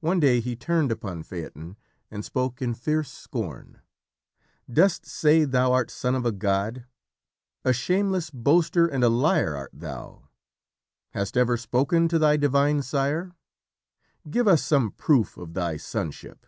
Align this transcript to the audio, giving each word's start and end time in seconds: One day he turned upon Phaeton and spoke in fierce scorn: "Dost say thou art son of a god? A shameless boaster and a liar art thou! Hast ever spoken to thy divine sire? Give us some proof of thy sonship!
One 0.00 0.20
day 0.20 0.40
he 0.40 0.54
turned 0.54 0.92
upon 0.92 1.22
Phaeton 1.22 1.78
and 2.10 2.26
spoke 2.26 2.60
in 2.60 2.74
fierce 2.74 3.10
scorn: 3.10 3.80
"Dost 4.70 5.06
say 5.06 5.44
thou 5.46 5.72
art 5.72 5.90
son 5.90 6.14
of 6.14 6.26
a 6.26 6.30
god? 6.32 6.84
A 7.64 7.72
shameless 7.72 8.28
boaster 8.28 8.86
and 8.86 9.02
a 9.02 9.08
liar 9.08 9.56
art 9.56 9.70
thou! 9.72 10.28
Hast 11.12 11.38
ever 11.38 11.56
spoken 11.56 12.06
to 12.08 12.18
thy 12.18 12.36
divine 12.36 12.82
sire? 12.82 13.32
Give 14.28 14.46
us 14.46 14.62
some 14.62 14.90
proof 14.90 15.38
of 15.38 15.54
thy 15.54 15.78
sonship! 15.78 16.44